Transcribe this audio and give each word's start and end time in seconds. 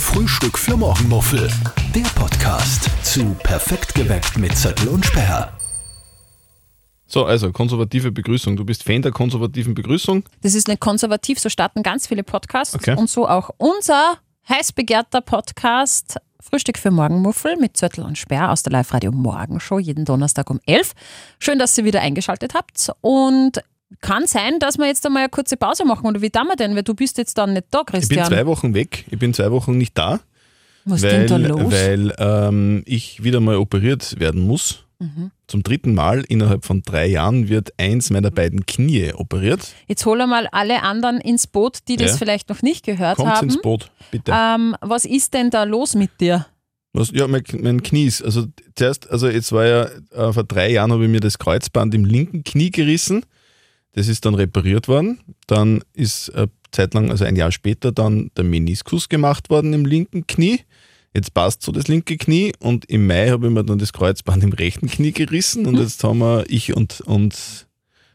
Frühstück 0.00 0.58
für 0.58 0.76
Morgenmuffel. 0.76 1.50
Der 1.94 2.02
Podcast 2.14 2.88
zu 3.02 3.34
Perfekt 3.42 3.94
geweckt 3.94 4.38
mit 4.38 4.56
Zettel 4.56 4.88
und 4.88 5.04
Sperr. 5.04 5.52
So, 7.06 7.24
also 7.24 7.50
konservative 7.52 8.12
Begrüßung. 8.12 8.56
Du 8.56 8.64
bist 8.64 8.84
Fan 8.84 9.02
der 9.02 9.12
konservativen 9.12 9.74
Begrüßung. 9.74 10.24
Das 10.42 10.54
ist 10.54 10.68
nicht 10.68 10.80
konservativ, 10.80 11.38
so 11.38 11.48
starten 11.48 11.82
ganz 11.82 12.06
viele 12.06 12.22
Podcasts 12.22 12.74
Okay. 12.74 12.96
und 12.96 13.08
so 13.10 13.28
auch 13.28 13.50
unser 13.58 14.18
heiß 14.48 14.72
begehrter 14.72 15.20
Podcast 15.20 16.16
Frühstück 16.40 16.78
für 16.78 16.90
Morgenmuffel 16.90 17.56
mit 17.56 17.76
Zörtel 17.76 18.04
und 18.04 18.16
Sperr 18.16 18.52
aus 18.52 18.62
der 18.62 18.72
Live-Radio 18.72 19.10
Morgenshow 19.10 19.78
jeden 19.78 20.04
Donnerstag 20.04 20.48
um 20.50 20.60
11. 20.66 20.92
Schön, 21.40 21.58
dass 21.58 21.76
ihr 21.76 21.84
wieder 21.84 22.00
eingeschaltet 22.00 22.54
habt 22.54 22.90
und 23.00 23.60
kann 24.00 24.26
sein, 24.26 24.58
dass 24.58 24.78
wir 24.78 24.86
jetzt 24.86 25.04
einmal 25.06 25.22
eine 25.22 25.28
kurze 25.30 25.56
Pause 25.56 25.84
machen 25.84 26.06
oder 26.06 26.20
wie 26.22 26.30
tun 26.30 26.46
wir 26.46 26.56
denn? 26.56 26.76
Weil 26.76 26.82
du 26.82 26.94
bist 26.94 27.18
jetzt 27.18 27.38
dann 27.38 27.54
nicht 27.54 27.66
da, 27.70 27.80
Ich 27.80 27.86
bin 27.86 28.00
Christian. 28.00 28.26
zwei 28.26 28.46
Wochen 28.46 28.74
weg. 28.74 29.04
Ich 29.10 29.18
bin 29.18 29.32
zwei 29.34 29.50
Wochen 29.50 29.76
nicht 29.78 29.96
da, 29.96 30.20
Was 30.84 31.02
weil, 31.02 31.22
ist 31.22 31.30
denn 31.30 31.42
da 31.42 31.48
los? 31.48 31.72
weil 31.72 32.14
ähm, 32.18 32.82
ich 32.86 33.22
wieder 33.24 33.40
mal 33.40 33.56
operiert 33.56 34.18
werden 34.20 34.46
muss. 34.46 34.84
Mhm. 35.00 35.30
Zum 35.46 35.62
dritten 35.62 35.94
Mal 35.94 36.24
innerhalb 36.28 36.64
von 36.64 36.82
drei 36.82 37.06
Jahren 37.06 37.48
wird 37.48 37.72
eins 37.78 38.10
meiner 38.10 38.30
beiden 38.32 38.66
Knie 38.66 39.12
operiert. 39.14 39.60
Jetzt 39.86 40.04
hol 40.04 40.18
mal 40.26 40.48
alle 40.50 40.82
anderen 40.82 41.20
ins 41.20 41.46
Boot, 41.46 41.78
die 41.88 41.96
das 41.96 42.12
Ja. 42.12 42.16
vielleicht 42.18 42.48
noch 42.50 42.62
nicht 42.62 42.84
gehört 42.84 43.16
Kommt 43.16 43.30
haben. 43.30 43.46
ins 43.48 43.60
Boot, 43.62 43.90
bitte. 44.10 44.32
Ähm, 44.34 44.74
was 44.80 45.04
ist 45.04 45.34
denn 45.34 45.50
da 45.50 45.62
los 45.64 45.94
mit 45.94 46.20
dir? 46.20 46.46
Was, 46.92 47.10
ja, 47.12 47.28
mein, 47.28 47.42
mein 47.60 47.82
Knie 47.82 48.06
ist, 48.06 48.22
also 48.22 48.46
zuerst, 48.74 49.08
also 49.08 49.28
jetzt 49.28 49.52
war 49.52 49.66
ja, 49.66 49.84
äh, 50.10 50.32
vor 50.32 50.42
drei 50.44 50.70
Jahren 50.72 50.90
habe 50.90 51.04
ich 51.04 51.10
mir 51.10 51.20
das 51.20 51.38
Kreuzband 51.38 51.94
im 51.94 52.04
linken 52.04 52.42
Knie 52.44 52.70
gerissen. 52.70 53.24
Das 53.98 54.06
ist 54.06 54.24
dann 54.24 54.36
repariert 54.36 54.86
worden. 54.86 55.18
Dann 55.48 55.82
ist 55.92 56.28
äh, 56.28 56.46
zeitlang, 56.70 57.10
also 57.10 57.24
ein 57.24 57.34
Jahr 57.34 57.50
später, 57.50 57.90
dann 57.90 58.30
der 58.36 58.44
Meniskus 58.44 59.08
gemacht 59.08 59.50
worden 59.50 59.72
im 59.72 59.84
linken 59.84 60.24
Knie. 60.28 60.60
Jetzt 61.12 61.34
passt 61.34 61.62
so 61.62 61.72
das 61.72 61.88
linke 61.88 62.16
Knie 62.16 62.52
und 62.60 62.84
im 62.84 63.08
Mai 63.08 63.30
habe 63.30 63.48
ich 63.48 63.52
mir 63.52 63.64
dann 63.64 63.80
das 63.80 63.92
Kreuzband 63.92 64.44
im 64.44 64.52
rechten 64.52 64.86
Knie 64.86 65.10
gerissen 65.10 65.66
und 65.66 65.78
jetzt 65.78 66.04
haben 66.04 66.18
wir, 66.20 66.44
ich 66.46 66.76
und, 66.76 67.00
und, 67.00 67.66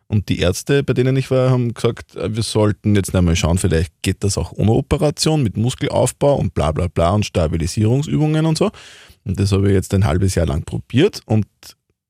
und 0.07 0.29
die 0.29 0.39
Ärzte, 0.39 0.83
bei 0.83 0.93
denen 0.93 1.17
ich 1.17 1.29
war, 1.29 1.49
haben 1.49 1.73
gesagt, 1.73 2.15
äh, 2.15 2.33
wir 2.33 2.43
sollten 2.43 2.95
jetzt 2.95 3.13
einmal 3.13 3.35
schauen, 3.35 3.57
vielleicht 3.57 3.91
geht 4.03 4.23
das 4.23 4.37
auch 4.37 4.53
ohne 4.53 4.71
Operation 4.71 5.43
mit 5.43 5.57
Muskelaufbau 5.57 6.35
und 6.35 6.53
bla 6.53 6.71
bla 6.71 6.87
bla 6.87 7.09
und 7.09 7.25
Stabilisierungsübungen 7.25 8.45
und 8.45 8.57
so. 8.57 8.71
Und 9.25 9.37
das 9.37 9.51
habe 9.51 9.67
ich 9.67 9.73
jetzt 9.73 9.93
ein 9.93 10.05
halbes 10.05 10.35
Jahr 10.35 10.45
lang 10.45 10.63
probiert 10.63 11.19
und 11.25 11.45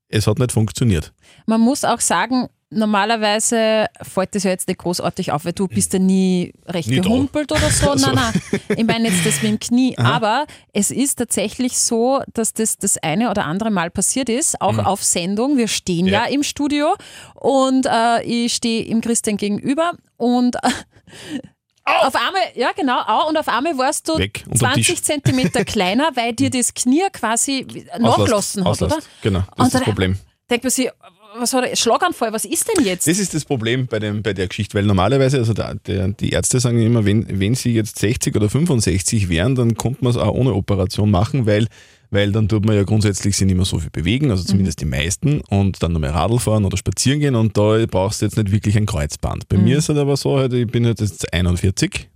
es 0.08 0.28
hat 0.28 0.38
nicht 0.38 0.52
funktioniert. 0.52 1.12
Man 1.46 1.60
muss 1.60 1.82
auch 1.82 2.00
sagen, 2.00 2.48
normalerweise 2.70 3.86
fällt 4.02 4.34
das 4.34 4.44
ja 4.44 4.50
jetzt 4.50 4.68
nicht 4.68 4.78
großartig 4.78 5.32
auf, 5.32 5.44
weil 5.44 5.52
du 5.52 5.68
bist 5.68 5.92
ja 5.92 5.98
nie 5.98 6.52
recht 6.66 6.90
da. 6.90 7.00
gehumpelt 7.00 7.50
oder 7.52 7.70
so. 7.70 7.90
Also. 7.94 8.06
Nein, 8.10 8.14
nein. 8.16 8.60
Ich 8.78 8.84
meine 8.84 9.08
jetzt 9.08 9.24
das 9.26 9.42
mit 9.42 9.52
dem 9.52 9.60
Knie. 9.60 9.96
Aber 9.98 10.46
es 10.72 10.90
ist 10.90 11.16
tatsächlich 11.16 11.78
so, 11.78 12.22
dass 12.32 12.52
das 12.54 12.78
das 12.78 12.98
eine 12.98 13.30
oder 13.30 13.44
andere 13.44 13.70
Mal 13.70 13.90
passiert 13.90 14.28
ist, 14.28 14.60
auch 14.60 14.78
auf 14.78 15.02
Sendung. 15.04 15.56
Wir 15.56 15.68
stehen 15.68 16.06
ja, 16.06 16.20
Mhm. 16.20 16.24
Ja. 16.26 16.30
im 16.32 16.42
Studio 16.42 16.94
und 17.34 17.86
äh, 17.86 18.22
ich 18.22 18.54
stehe 18.54 18.84
im 18.84 19.00
Christian 19.00 19.36
gegenüber 19.36 19.92
und 20.16 20.56
äh, 20.64 22.06
auf 22.06 22.14
einmal, 22.14 22.42
ja 22.54 22.70
genau, 22.74 23.00
au, 23.06 23.28
und 23.28 23.36
auf 23.36 23.48
einmal 23.48 23.76
warst 23.78 24.08
du 24.08 24.16
Weg, 24.18 24.42
unterm 24.46 24.72
20 24.74 24.86
Tisch. 24.86 25.02
Zentimeter 25.02 25.64
kleiner, 25.66 26.10
weil 26.14 26.32
dir 26.32 26.50
das 26.50 26.72
Knie 26.74 27.02
quasi 27.12 27.66
nachgelassen 27.98 28.62
hat, 28.64 28.70
Auslast. 28.70 28.96
oder? 28.96 29.04
Genau, 29.22 29.40
das 29.40 29.58
Und 29.58 29.66
ist 29.66 29.74
das 29.74 29.82
Problem. 29.82 30.18
Denkt 30.50 30.64
man 30.64 30.70
sich, 30.70 30.90
was 31.38 31.52
hat 31.52 31.64
er, 31.64 31.76
Schlaganfall, 31.76 32.32
was 32.32 32.44
ist 32.44 32.68
denn 32.68 32.84
jetzt? 32.84 33.06
Das 33.06 33.18
ist 33.18 33.34
das 33.34 33.44
Problem 33.44 33.86
bei, 33.86 33.98
dem, 33.98 34.22
bei 34.22 34.32
der 34.32 34.46
Geschichte, 34.46 34.76
weil 34.76 34.84
normalerweise, 34.84 35.38
also 35.38 35.52
der, 35.52 35.74
der, 35.86 36.08
die 36.08 36.30
Ärzte 36.30 36.60
sagen 36.60 36.80
immer, 36.80 37.04
wenn, 37.04 37.40
wenn 37.40 37.54
sie 37.54 37.74
jetzt 37.74 37.98
60 37.98 38.34
oder 38.36 38.48
65 38.48 39.28
wären, 39.28 39.54
dann 39.54 39.74
konnte 39.74 40.04
man 40.04 40.10
es 40.10 40.16
auch 40.16 40.32
ohne 40.32 40.54
Operation 40.54 41.10
machen, 41.10 41.46
weil, 41.46 41.66
weil 42.10 42.32
dann 42.32 42.48
tut 42.48 42.64
man 42.64 42.76
ja 42.76 42.84
grundsätzlich 42.84 43.36
sich 43.36 43.46
nicht 43.46 43.56
mehr 43.56 43.64
so 43.64 43.78
viel 43.78 43.90
bewegen, 43.90 44.30
also 44.30 44.44
zumindest 44.44 44.80
die 44.80 44.86
meisten, 44.86 45.40
und 45.48 45.82
dann 45.82 45.92
nochmal 45.92 46.10
Radl 46.10 46.38
fahren 46.38 46.64
oder 46.64 46.76
spazieren 46.76 47.20
gehen 47.20 47.34
und 47.34 47.56
da 47.56 47.84
brauchst 47.90 48.20
du 48.20 48.26
jetzt 48.26 48.36
nicht 48.36 48.52
wirklich 48.52 48.76
ein 48.76 48.86
Kreuzband. 48.86 49.48
Bei 49.48 49.56
mir 49.56 49.78
ist 49.78 49.88
es 49.88 49.96
aber 49.96 50.16
so, 50.16 50.38
halt, 50.38 50.52
ich 50.52 50.66
bin 50.66 50.86
halt 50.86 51.00
jetzt 51.00 51.32
41 51.32 52.08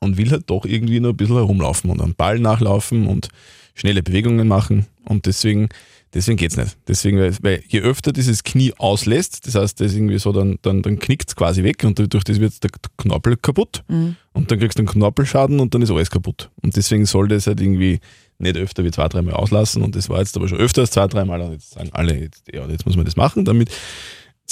und 0.00 0.16
will 0.16 0.30
halt 0.30 0.48
doch 0.48 0.64
irgendwie 0.64 1.00
noch 1.00 1.10
ein 1.10 1.16
bisschen 1.16 1.36
herumlaufen 1.36 1.90
und 1.90 2.00
am 2.00 2.14
Ball 2.14 2.38
nachlaufen 2.38 3.06
und 3.06 3.28
schnelle 3.74 4.02
Bewegungen 4.02 4.48
machen 4.48 4.86
und 5.04 5.26
deswegen, 5.26 5.68
deswegen 6.14 6.36
geht's 6.36 6.56
nicht. 6.56 6.76
Deswegen, 6.88 7.18
weil, 7.18 7.34
weil 7.42 7.62
je 7.68 7.80
öfter 7.80 8.12
dieses 8.12 8.42
Knie 8.44 8.72
auslässt, 8.78 9.46
das 9.46 9.54
heißt, 9.54 9.80
das 9.80 9.94
irgendwie 9.94 10.18
so, 10.18 10.32
dann, 10.32 10.58
dann, 10.62 10.82
dann 10.82 10.98
knickt 10.98 11.28
es 11.30 11.36
quasi 11.36 11.62
weg 11.62 11.84
und 11.84 11.98
durch 12.12 12.24
das 12.24 12.40
wird 12.40 12.62
der 12.62 12.70
Knorpel 12.96 13.36
kaputt 13.36 13.82
Mhm. 13.88 14.16
und 14.32 14.50
dann 14.50 14.58
kriegst 14.58 14.78
du 14.78 14.82
einen 14.82 14.88
Knorpelschaden 14.88 15.60
und 15.60 15.74
dann 15.74 15.82
ist 15.82 15.90
alles 15.90 16.10
kaputt. 16.10 16.50
Und 16.62 16.76
deswegen 16.76 17.06
soll 17.06 17.28
das 17.28 17.46
halt 17.46 17.60
irgendwie 17.60 18.00
nicht 18.38 18.56
öfter 18.56 18.84
wie 18.84 18.90
zwei, 18.90 19.06
dreimal 19.08 19.34
auslassen 19.34 19.82
und 19.82 19.94
das 19.96 20.08
war 20.08 20.18
jetzt 20.20 20.36
aber 20.36 20.48
schon 20.48 20.58
öfter 20.58 20.80
als 20.82 20.90
zwei, 20.92 21.06
dreimal 21.06 21.40
und 21.42 21.52
jetzt 21.52 21.72
sagen 21.72 21.90
alle, 21.92 22.18
jetzt, 22.18 22.44
ja, 22.52 22.66
jetzt 22.66 22.86
muss 22.86 22.96
man 22.96 23.04
das 23.04 23.16
machen, 23.16 23.44
damit 23.44 23.70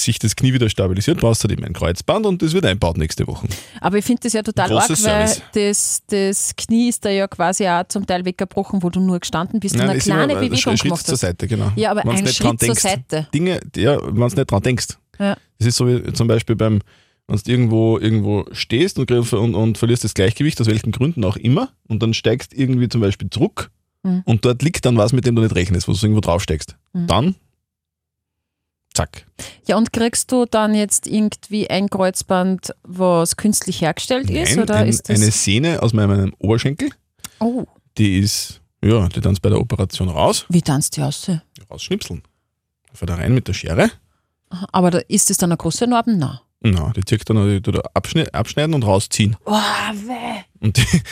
sich 0.00 0.18
das 0.18 0.36
Knie 0.36 0.52
wieder 0.52 0.68
stabilisiert, 0.68 1.18
brauchst 1.20 1.42
du 1.42 1.48
halt 1.48 1.58
eben 1.58 1.64
ein 1.66 1.72
Kreuzband 1.72 2.26
und 2.26 2.40
das 2.42 2.52
wird 2.52 2.64
einbaut 2.66 2.96
nächste 2.96 3.26
Woche. 3.26 3.48
Aber 3.80 3.98
ich 3.98 4.04
finde 4.04 4.20
das 4.22 4.32
ja 4.32 4.42
total 4.42 4.72
arg, 4.72 4.88
weil 4.90 5.30
das, 5.54 6.02
das 6.08 6.54
Knie 6.56 6.88
ist 6.88 7.04
da 7.04 7.10
ja 7.10 7.26
quasi 7.28 7.66
auch 7.66 7.84
zum 7.88 8.06
Teil 8.06 8.24
weggebrochen, 8.24 8.82
wo 8.82 8.90
du 8.90 9.00
nur 9.00 9.18
gestanden 9.20 9.60
bist 9.60 9.74
und 9.74 9.80
Nein, 9.80 9.90
eine 9.90 9.98
ist 9.98 10.06
immer 10.06 10.16
kleine 10.16 10.32
ein 10.34 10.38
Bewegung 10.40 10.58
Schritt 10.58 10.82
gemacht 10.82 11.04
zur 11.06 11.12
hast. 11.12 11.20
Seite, 11.20 11.48
genau. 11.48 11.72
Ja, 11.76 11.90
aber 11.90 12.04
Wenn's 12.04 12.20
ein 12.20 12.26
Schritt 12.28 12.58
zur 12.60 12.68
denkst. 12.68 12.82
Seite. 12.82 13.28
Dinge, 13.34 13.60
ja, 13.76 13.98
wenn 14.04 14.14
du 14.14 14.24
nicht 14.26 14.50
dran 14.50 14.62
denkst. 14.62 14.86
Ja. 15.18 15.36
Das 15.58 15.68
ist 15.68 15.76
so 15.76 15.86
wie 15.88 16.12
zum 16.12 16.28
Beispiel 16.28 16.56
beim, 16.56 16.80
wenn 17.26 17.36
du 17.36 17.50
irgendwo, 17.50 17.98
irgendwo 17.98 18.46
stehst 18.52 18.98
und, 18.98 19.10
und, 19.10 19.54
und 19.54 19.78
verlierst 19.78 20.04
das 20.04 20.14
Gleichgewicht, 20.14 20.60
aus 20.60 20.66
welchen 20.68 20.92
Gründen 20.92 21.24
auch 21.24 21.36
immer, 21.36 21.70
und 21.88 22.02
dann 22.02 22.14
steigst 22.14 22.54
irgendwie 22.54 22.88
zum 22.88 23.00
Beispiel 23.00 23.30
zurück 23.30 23.70
Mhm. 24.04 24.22
und 24.26 24.44
dort 24.44 24.62
liegt 24.62 24.84
dann 24.86 24.96
was, 24.96 25.12
mit 25.12 25.26
dem 25.26 25.34
du 25.34 25.42
nicht 25.42 25.56
rechnest, 25.56 25.88
wo 25.88 25.92
du 25.92 25.98
irgendwo 26.00 26.20
draufsteigst. 26.20 26.76
Mhm. 26.92 27.06
Dann, 27.08 27.34
zack. 28.98 29.26
Ja, 29.66 29.76
und 29.76 29.92
kriegst 29.92 30.32
du 30.32 30.44
dann 30.44 30.74
jetzt 30.74 31.06
irgendwie 31.06 31.70
ein 31.70 31.88
Kreuzband, 31.88 32.74
was 32.82 33.36
künstlich 33.36 33.80
hergestellt 33.80 34.28
ist? 34.28 34.56
Nein, 34.56 34.62
Oder 34.62 34.76
ein, 34.76 34.88
ist 34.88 35.08
das. 35.08 35.20
eine 35.20 35.30
Sehne 35.30 35.82
aus 35.82 35.92
meinem 35.92 36.34
Oberschenkel, 36.38 36.90
oh, 37.38 37.64
die 37.96 38.18
ist, 38.18 38.60
ja, 38.82 39.08
die 39.08 39.20
dann 39.20 39.36
bei 39.40 39.50
der 39.50 39.60
Operation 39.60 40.08
raus, 40.08 40.46
wie 40.48 40.62
tanzt 40.62 40.96
die 40.96 41.02
aus? 41.02 41.30
rausschnipseln. 41.70 42.22
Fahr 42.92 43.06
da 43.06 43.14
rein 43.14 43.34
mit 43.34 43.46
der 43.46 43.52
Schere. 43.52 43.90
Aber 44.72 44.90
da, 44.90 44.98
ist 45.06 45.30
das 45.30 45.36
dann 45.36 45.50
eine 45.50 45.58
große 45.58 45.86
Narbe? 45.86 46.16
Nein. 46.16 46.38
Na, 46.60 46.90
die 46.96 47.04
zirkt 47.04 47.30
dann 47.30 47.62
die 47.62 47.72
abschneiden 48.32 48.74
und 48.74 48.82
rausziehen. 48.82 49.36
Oh, 49.44 49.52
weh. 49.52 50.42
Und 50.58 50.76
die, 50.76 51.02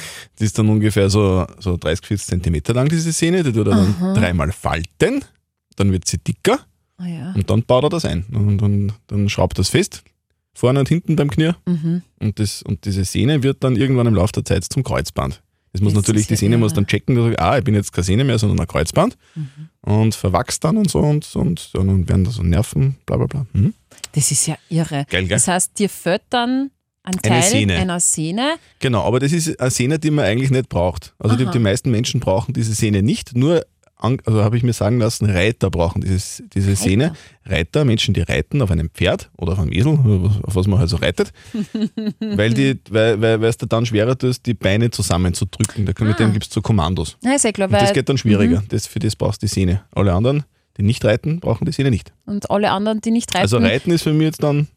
die 0.40 0.44
ist 0.44 0.58
dann 0.58 0.68
ungefähr 0.68 1.08
so, 1.08 1.46
so 1.60 1.76
30, 1.76 2.04
40 2.04 2.26
Zentimeter 2.26 2.74
lang, 2.74 2.88
diese 2.88 3.12
Sehne. 3.12 3.44
Die 3.44 3.52
tut 3.52 3.68
er 3.68 3.76
dann 3.76 3.94
Aha. 4.00 4.14
dreimal 4.14 4.50
falten, 4.50 5.24
dann 5.76 5.92
wird 5.92 6.08
sie 6.08 6.18
dicker 6.18 6.66
Ah, 6.98 7.06
ja. 7.06 7.32
und 7.34 7.48
dann 7.50 7.62
baut 7.62 7.84
er 7.84 7.90
das 7.90 8.04
ein. 8.04 8.24
Und 8.32 8.58
dann, 8.58 8.92
dann 9.06 9.28
schraubt 9.28 9.58
das 9.58 9.68
fest, 9.68 10.02
vorne 10.54 10.80
und 10.80 10.88
hinten 10.88 11.16
beim 11.16 11.30
Knie. 11.30 11.52
Mhm. 11.66 12.02
Und, 12.20 12.38
das, 12.38 12.62
und 12.62 12.84
diese 12.84 13.04
Sehne 13.04 13.42
wird 13.42 13.62
dann 13.64 13.76
irgendwann 13.76 14.06
im 14.06 14.14
Laufe 14.14 14.32
der 14.32 14.44
Zeit 14.44 14.64
zum 14.64 14.82
Kreuzband. 14.82 15.42
Das 15.72 15.82
muss 15.82 15.92
Das 15.92 16.02
natürlich, 16.04 16.26
die 16.26 16.34
ja 16.34 16.38
Sehne 16.38 16.56
muss 16.56 16.72
irre. 16.72 16.76
dann 16.76 16.86
checken, 16.86 17.14
dass, 17.16 17.36
ah, 17.38 17.58
ich 17.58 17.64
bin 17.64 17.74
jetzt 17.74 17.92
keine 17.92 18.04
Sehne 18.04 18.24
mehr, 18.24 18.38
sondern 18.38 18.58
ein 18.60 18.66
Kreuzband. 18.66 19.18
Mhm. 19.34 19.48
Und 19.82 20.14
verwachst 20.14 20.64
dann 20.64 20.78
und 20.78 20.88
so 20.90 21.00
und, 21.00 21.28
und 21.34 21.70
dann 21.74 22.08
werden 22.08 22.24
da 22.24 22.30
so 22.30 22.42
Nerven, 22.42 22.96
bla 23.04 23.18
bla 23.18 23.26
bla. 23.26 23.46
Mhm. 23.52 23.74
Das 24.12 24.30
ist 24.30 24.46
ja 24.46 24.56
irre. 24.70 25.04
Geil, 25.10 25.24
gell? 25.24 25.28
Das 25.28 25.48
heißt, 25.48 25.78
dir 25.78 25.90
fällt 25.90 26.22
dann 26.30 26.70
ein 27.02 27.12
Eine 27.12 27.20
Teil 27.22 27.42
Sehne. 27.42 27.74
einer 27.76 28.00
Sehne. 28.00 28.54
Genau, 28.80 29.02
aber 29.04 29.20
das 29.20 29.32
ist 29.32 29.60
eine 29.60 29.70
Sehne, 29.70 29.98
die 29.98 30.10
man 30.10 30.24
eigentlich 30.24 30.50
nicht 30.50 30.70
braucht. 30.70 31.14
Also 31.18 31.36
die, 31.36 31.44
die 31.46 31.58
meisten 31.58 31.90
Menschen 31.90 32.20
brauchen 32.20 32.54
diese 32.54 32.72
Sehne 32.72 33.02
nicht. 33.02 33.36
Nur, 33.36 33.64
also 33.98 34.42
habe 34.44 34.56
ich 34.56 34.62
mir 34.62 34.72
sagen 34.74 34.98
lassen, 34.98 35.24
Reiter 35.28 35.70
brauchen 35.70 36.02
dieses, 36.02 36.42
diese 36.54 36.76
Sehne. 36.76 37.14
Reiter, 37.44 37.84
Menschen, 37.84 38.12
die 38.14 38.20
reiten 38.20 38.60
auf 38.60 38.70
einem 38.70 38.90
Pferd 38.90 39.30
oder 39.36 39.52
auf 39.52 39.58
einem 39.58 39.72
Esel, 39.72 39.98
auf 40.42 40.54
was 40.54 40.66
man 40.66 40.78
halt 40.78 40.90
so 40.90 40.96
reitet, 40.96 41.32
weil, 42.20 42.52
die, 42.52 42.78
weil, 42.90 43.20
weil, 43.20 43.40
weil 43.40 43.48
es 43.48 43.56
dir 43.56 43.66
dann 43.66 43.86
schwerer 43.86 44.18
tust, 44.18 44.44
die 44.46 44.54
Beine 44.54 44.90
zusammenzudrücken. 44.90 45.86
Da, 45.86 45.92
mit 46.04 46.14
Ah. 46.14 46.18
dem 46.18 46.32
gibt 46.32 46.46
es 46.46 46.52
so 46.52 46.60
Kommandos. 46.60 47.16
Ja, 47.22 47.34
ist 47.34 47.44
ja 47.44 47.52
klar, 47.52 47.68
das 47.68 47.92
geht 47.92 48.08
dann 48.08 48.18
schwieriger. 48.18 48.62
Das, 48.68 48.86
für 48.86 48.98
das 48.98 49.16
brauchst 49.16 49.42
du 49.42 49.46
die 49.46 49.52
Sehne. 49.52 49.82
Alle 49.92 50.12
anderen, 50.12 50.44
die 50.76 50.82
nicht 50.82 51.04
reiten, 51.04 51.40
brauchen 51.40 51.64
die 51.64 51.72
Sehne 51.72 51.90
nicht. 51.90 52.12
und 52.26 52.50
alle 52.50 52.70
anderen, 52.72 53.00
die 53.00 53.10
nicht 53.10 53.30
reiten, 53.34 53.42
Also 53.42 53.58
Reiten 53.58 53.90
ist 53.92 54.02
für 54.02 54.12
mich 54.12 54.24
jetzt 54.26 54.42
dann 54.42 54.68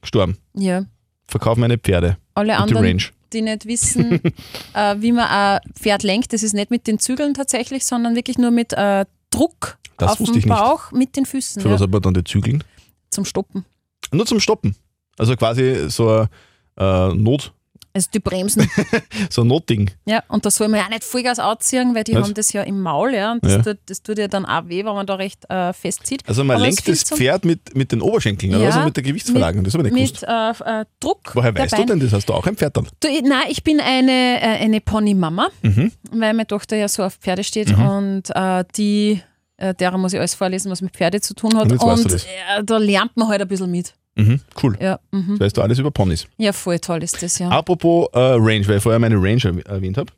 gestorben. 0.00 0.38
ja, 0.54 0.84
Verkauf 1.26 1.56
meine 1.56 1.78
Pferde. 1.78 2.16
alle 2.34 2.52
Und 2.52 2.70
die 2.70 2.74
anderen, 2.76 2.86
Range. 2.86 3.02
Die 3.32 3.42
nicht 3.42 3.66
wissen, 3.66 4.20
äh, 4.74 4.96
wie 4.98 5.12
man 5.12 5.28
ein 5.28 5.60
Pferd 5.74 6.02
lenkt, 6.02 6.32
das 6.32 6.42
ist 6.42 6.52
nicht 6.54 6.70
mit 6.70 6.86
den 6.86 6.98
Zügeln 6.98 7.34
tatsächlich, 7.34 7.84
sondern 7.84 8.14
wirklich 8.14 8.38
nur 8.38 8.50
mit 8.50 8.72
äh, 8.72 9.04
Druck 9.30 9.78
Das 9.96 10.20
auf 10.20 10.30
dem. 10.30 10.42
Bauch 10.48 10.92
mit 10.92 11.16
den 11.16 11.26
Füßen 11.26 11.62
Für 11.62 11.68
ja, 11.68 11.74
was 11.74 11.82
aber 11.82 12.00
dann 12.00 12.14
die 12.14 12.24
Zügeln? 12.24 12.62
zum 13.10 13.24
Stoppen. 13.24 13.64
Nur 14.12 14.26
zum 14.26 14.40
Stoppen. 14.40 14.74
Also 15.18 15.36
quasi 15.36 15.90
so 15.90 16.08
ein 16.08 16.28
äh, 16.76 17.14
Not, 17.14 17.52
Also 17.94 18.08
die 18.14 18.20
Bremsen. 18.20 18.70
So 19.30 19.44
Notding. 19.44 19.90
ja, 20.06 20.22
und 20.28 20.44
da 20.46 20.50
soll 20.50 20.68
man 20.68 20.80
ja 20.80 20.88
nicht 20.88 21.04
Vollgas 21.04 21.38
ausziehen, 21.38 21.94
weil 21.94 22.04
die 22.04 22.14
Was? 22.14 22.24
haben 22.24 22.34
das 22.34 22.52
ja 22.52 22.62
im 22.62 22.80
Maul, 22.80 23.14
ja. 23.14 23.32
Und 23.32 23.44
das, 23.44 23.52
Ja. 23.52 23.62
Tut, 23.62 23.78
das 23.86 24.02
tut 24.02 24.18
ja 24.18 24.28
dann 24.28 24.44
auch 24.46 24.66
weh, 24.68 24.84
wenn 24.84 24.94
man 24.94 25.06
da 25.06 25.14
recht 25.16 25.44
äh, 25.50 25.72
festzieht. 25.72 26.22
Also 26.26 26.42
man 26.44 26.56
Aber 26.56 26.64
lenkt 26.64 26.88
das 26.88 27.02
Pferd 27.04 27.44
mit, 27.44 27.74
mit 27.76 27.92
den 27.92 28.00
Oberschenkeln, 28.00 28.54
oder? 28.54 28.64
Ja, 28.64 28.70
Also 28.70 28.80
mit 28.80 28.96
der 28.96 29.02
Gewichtsverlagerung. 29.04 29.64
Das 29.64 29.74
habe 29.74 29.86
ich 29.88 29.92
nicht 29.94 30.22
Mit 30.22 30.28
äh, 30.28 30.80
äh, 30.80 30.84
Druck. 31.00 31.32
Woher 31.34 31.54
weißt 31.54 31.72
du 31.72 31.76
Beine. 31.76 31.86
denn 31.88 32.00
das? 32.00 32.12
Hast 32.12 32.26
du 32.28 32.32
auch 32.34 32.46
ein 32.46 32.56
Pferd 32.56 32.76
dann? 32.76 32.88
Du, 33.00 33.08
ich- 33.08 33.22
nein, 33.22 33.44
ich 33.48 33.62
bin 33.62 33.78
eine, 33.80 34.10
äh, 34.40 34.62
eine 34.64 34.80
Ponymama, 34.80 35.48
Mhm. 35.62 35.92
weil 36.12 36.32
meine 36.34 36.46
Tochter 36.46 36.76
ja 36.76 36.88
so 36.88 37.02
auf 37.04 37.14
Pferde 37.16 37.44
steht 37.44 37.76
und 37.76 38.24
äh, 38.34 38.64
die, 38.76 39.20
äh, 39.58 39.74
derer 39.74 39.98
muss 39.98 40.12
ich 40.14 40.18
alles 40.18 40.34
vorlesen, 40.34 40.70
was 40.70 40.80
mit 40.80 40.92
Pferde 40.94 41.20
zu 41.20 41.34
tun 41.34 41.54
hat. 41.56 41.64
Und 41.64 41.72
jetzt 41.72 41.82
weißt 41.84 42.04
du 42.06 42.14
Und 42.14 42.24
äh, 42.24 42.64
da 42.64 42.78
lernt 42.78 43.16
man 43.16 43.28
halt 43.28 43.42
ein 43.42 43.48
bisschen 43.48 43.70
mit. 43.70 43.92
Mhm. 44.14 44.40
Cool. 44.62 44.76
Ja, 44.80 45.00
mhm. 45.10 45.38
Das 45.38 45.40
weißt 45.40 45.56
du 45.56 45.62
alles 45.62 45.78
über 45.78 45.90
Ponys. 45.90 46.26
ja 46.36 46.52
voll 46.52 46.78
toll 46.78 47.02
ist 47.02 47.22
das, 47.22 47.38
ja. 47.38 47.48
Apropos 47.48 48.08
äh, 48.12 48.18
Range, 48.18 48.66
weil 48.68 48.76
ich 48.76 48.82
vorher 48.82 48.98
meine 48.98 49.16
Range 49.16 49.40
erw- 49.40 49.66
erwähnt 49.66 49.96
habe. 49.96 50.12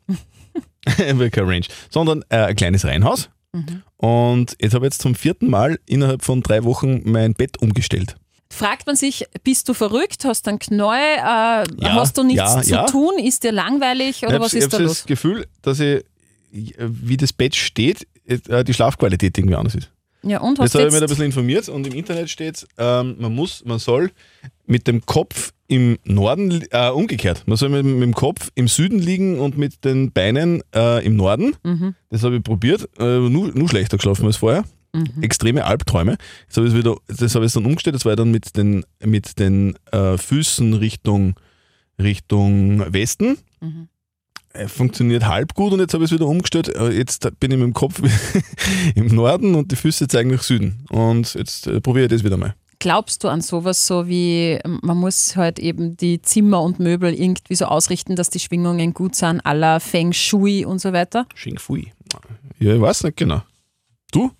Kein 0.85 1.19
Range, 1.45 1.65
sondern 1.89 2.23
äh, 2.29 2.37
ein 2.37 2.55
kleines 2.55 2.85
Reihenhaus. 2.85 3.29
Mhm. 3.53 3.83
Und 3.97 4.55
jetzt 4.59 4.73
habe 4.73 4.85
ich 4.85 4.91
jetzt 4.93 5.01
zum 5.01 5.15
vierten 5.15 5.49
Mal 5.49 5.79
innerhalb 5.85 6.23
von 6.23 6.41
drei 6.41 6.63
Wochen 6.63 7.01
mein 7.09 7.33
Bett 7.33 7.61
umgestellt. 7.61 8.15
Fragt 8.51 8.85
man 8.85 8.95
sich, 8.95 9.25
bist 9.43 9.67
du 9.69 9.73
verrückt, 9.73 10.23
hast 10.25 10.45
du 10.45 10.49
einen 10.51 10.59
Knäuel, 10.59 11.17
äh, 11.17 11.85
hast 11.89 12.17
du 12.17 12.23
nichts 12.23 12.37
ja, 12.53 12.61
zu 12.61 12.69
ja. 12.71 12.85
tun, 12.85 13.13
ist 13.17 13.43
dir 13.43 13.51
langweilig 13.51 14.23
oder 14.23 14.35
ich 14.35 14.41
was 14.41 14.51
habe 14.51 14.57
ist 14.59 14.73
da 14.73 14.77
das 14.77 14.87
los? 14.87 15.05
Gefühl, 15.05 15.47
dass 15.61 15.79
ich, 15.79 16.03
wie 16.51 17.17
das 17.17 17.33
Bett 17.33 17.55
steht, 17.55 18.07
äh, 18.27 18.63
die 18.63 18.73
Schlafqualität 18.73 19.37
irgendwie 19.37 19.55
anders 19.55 19.75
ist. 19.75 19.89
Ja, 20.25 20.41
und 20.41 20.57
Jetzt 20.57 20.73
habe 20.73 20.85
ich 20.85 20.91
mich 20.91 20.95
ein 20.95 21.01
jetzt, 21.01 21.09
bisschen 21.09 21.25
informiert 21.25 21.69
und 21.69 21.85
im 21.85 21.93
Internet 21.93 22.29
steht, 22.29 22.67
ähm, 22.77 23.15
man 23.19 23.33
muss, 23.33 23.63
man 23.63 23.77
soll 23.77 24.11
mit 24.65 24.87
dem 24.87 25.05
Kopf 25.05 25.53
im 25.67 25.97
Norden, 26.03 26.63
äh, 26.71 26.89
umgekehrt, 26.89 27.43
man 27.45 27.57
soll 27.57 27.69
mit, 27.69 27.85
mit 27.85 28.01
dem 28.01 28.13
Kopf 28.13 28.49
im 28.55 28.67
Süden 28.67 28.99
liegen 28.99 29.39
und 29.39 29.57
mit 29.57 29.85
den 29.85 30.11
Beinen 30.11 30.63
äh, 30.75 31.05
im 31.05 31.15
Norden. 31.15 31.55
Mhm. 31.63 31.95
Das 32.09 32.23
habe 32.23 32.37
ich 32.37 32.43
probiert, 32.43 32.89
äh, 32.99 33.19
nur, 33.19 33.51
nur 33.53 33.69
schlechter 33.69 33.97
geschlafen 33.97 34.25
als 34.25 34.37
vorher. 34.37 34.63
Mhm. 34.93 35.21
Extreme 35.21 35.65
Albträume. 35.65 36.17
Das 36.47 36.57
habe 36.57 36.67
ich, 36.67 36.73
wieder, 36.73 36.95
das 37.07 37.35
habe 37.35 37.45
ich 37.45 37.53
dann 37.53 37.65
umgestellt, 37.65 37.95
das 37.95 38.05
war 38.05 38.15
dann 38.15 38.31
mit 38.31 38.57
den, 38.57 38.83
mit 39.03 39.37
den 39.39 39.75
äh, 39.91 40.17
Füßen 40.17 40.73
Richtung, 40.73 41.35
Richtung 41.99 42.91
Westen. 42.91 43.37
Mhm. 43.61 43.89
Äh, 44.55 44.67
Funktioniert 44.67 45.25
halb 45.25 45.53
gut 45.53 45.73
und 45.73 45.79
jetzt 45.79 45.93
habe 45.93 46.03
ich 46.03 46.11
es 46.11 46.15
wieder 46.17 46.27
umgestellt. 46.27 46.69
Äh, 46.75 46.89
Jetzt 46.91 47.27
bin 47.39 47.51
ich 47.51 47.57
mit 47.57 47.65
dem 47.65 47.73
Kopf 47.73 48.01
im 48.95 49.07
Norden 49.07 49.55
und 49.55 49.71
die 49.71 49.75
Füße 49.75 50.07
zeigen 50.07 50.31
nach 50.31 50.43
Süden. 50.43 50.85
Und 50.89 51.33
jetzt 51.35 51.67
äh, 51.67 51.81
probiere 51.81 52.05
ich 52.05 52.11
das 52.11 52.23
wieder 52.23 52.37
mal. 52.37 52.55
glaubst 52.79 53.23
du 53.23 53.29
an 53.29 53.41
sowas 53.41 53.87
so 53.87 54.07
wie, 54.07 54.59
man 54.81 54.97
muss 54.97 55.35
halt 55.35 55.59
eben 55.59 55.97
die 55.97 56.21
Zimmer 56.21 56.61
und 56.61 56.79
Möbel 56.79 57.13
irgendwie 57.13 57.55
so 57.55 57.65
ausrichten, 57.65 58.15
dass 58.15 58.29
die 58.29 58.39
Schwingungen 58.39 58.93
gut 58.93 59.15
sind, 59.15 59.41
à 59.45 59.53
la 59.53 59.79
Feng 59.79 60.13
Shui 60.13 60.65
und 60.65 60.79
so 60.79 60.91
weiter? 60.93 61.25
Xing 61.35 61.57
Fui. 61.57 61.91
Ja, 62.59 62.75
ich 62.75 62.81
weiß 62.81 63.03
nicht 63.03 63.17
genau. 63.17 63.41
Du? 64.11 64.31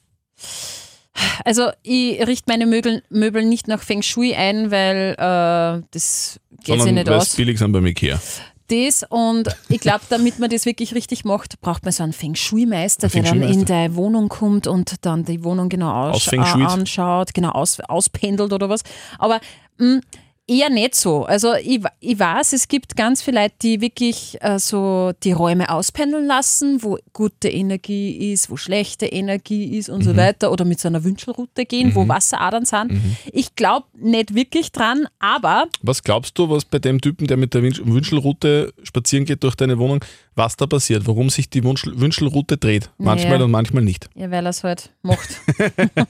Also 1.46 1.70
ich 1.82 2.20
richte 2.28 2.46
meine 2.48 2.66
Möbel, 2.66 3.02
Möbel 3.10 3.46
nicht 3.46 3.68
nach 3.68 3.82
Feng 3.82 4.02
Shui 4.02 4.34
ein, 4.36 4.70
weil 4.70 5.14
äh, 5.18 5.82
das 5.92 6.40
geht 6.64 6.82
sich 6.82 6.92
nicht 6.92 7.10
aus. 7.10 7.28
es 7.30 7.36
billig 7.36 7.58
sind 7.58 7.72
beim 7.72 7.86
Ikea. 7.86 8.20
Das 8.68 9.06
und 9.08 9.48
ich 9.70 9.80
glaube, 9.80 10.02
damit 10.10 10.40
man 10.40 10.50
das 10.50 10.66
wirklich 10.66 10.96
richtig 10.96 11.26
macht, 11.26 11.62
braucht 11.62 11.84
man 11.84 11.92
so 11.92 12.04
einen 12.04 12.14
Feng 12.14 12.36
Shui-Meister, 12.36 13.10
der 13.10 13.24
dann 13.24 13.42
in 13.42 13.66
deine 13.66 13.96
Wohnung 13.96 14.30
kommt 14.30 14.68
und 14.68 15.06
dann 15.06 15.24
die 15.24 15.44
Wohnung 15.44 15.70
genau 15.70 16.10
aus, 16.10 16.32
äh, 16.32 16.38
anschaut, 16.38 17.34
genau 17.34 17.52
aus, 17.52 17.80
auspendelt 17.82 18.54
oder 18.54 18.70
was. 18.70 18.82
Aber 19.20 19.40
mh, 19.78 20.02
eher 20.48 20.70
nicht 20.70 20.96
so. 20.96 21.24
Also 21.26 21.54
ich, 21.56 21.82
ich 22.00 22.20
weiß, 22.20 22.54
es 22.54 22.68
gibt 22.68 22.96
ganz 22.96 23.22
viele 23.22 23.42
Leute, 23.42 23.56
die 23.62 23.82
wirklich 23.82 24.38
äh, 24.42 24.60
so 24.60 25.12
die 25.24 25.32
Räume 25.32 25.70
auspendeln 25.70 26.28
lassen, 26.28 26.84
wo 26.84 26.98
gute 27.14 27.50
Energie 27.50 28.32
ist, 28.32 28.50
wo 28.52 28.58
schlechte 28.58 29.08
Energie 29.08 29.78
ist 29.78 29.90
und 29.90 30.00
Mhm. 30.00 30.04
so 30.04 30.16
weiter 30.18 30.52
oder 30.52 30.64
mit 30.66 30.80
so 30.80 30.88
einer 30.88 31.04
Wünschelroute 31.04 31.66
gehen, 31.66 31.96
wo 31.96 32.08
Wasseradern 32.08 32.66
sind. 32.66 32.92
Mhm. 32.92 33.16
Ich 33.32 33.56
glaube 33.56 33.88
nicht 33.98 34.36
wirklich 34.36 34.72
dran, 34.72 35.08
aber 35.20 35.66
Was 35.82 36.04
glaubst 36.04 36.38
du, 36.38 36.50
was 36.50 36.64
bei 36.66 36.78
dem 36.80 37.02
Typen, 37.02 37.28
der 37.28 37.38
mit 37.38 37.54
der 37.54 37.62
Wünsch- 37.64 37.82
Wünschelroute 37.84 38.74
spazieren 38.84 39.26
geht 39.26 39.44
durch 39.44 39.56
deine 39.56 39.80
Wohnung, 39.80 40.04
was 40.36 40.56
da 40.58 40.68
passiert? 40.68 41.08
Warum 41.08 41.30
sich 41.30 41.50
die 41.50 41.64
Wünschel 41.64 42.00
Wünschelroute 42.00 42.58
dreht? 42.58 42.90
Manchmal 42.98 43.40
Ja. 43.40 43.46
und 43.46 43.52
manchmal 43.52 43.84
nicht. 43.84 44.10
ja, 44.16 44.30
weil 44.30 44.46
er 44.46 44.50
es 44.52 44.64
halt 44.64 44.92
macht. 45.02 45.28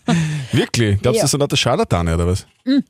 Wirklich? 0.58 1.02
Glaubst 1.02 1.16
du, 1.16 1.20
Ja. 1.20 1.24
das 1.24 1.32
sind 1.32 1.40
lauter 1.40 1.58
Scharlatane 1.58 2.14
oder 2.16 2.28
was? 2.28 2.46
Nein, 2.66 2.84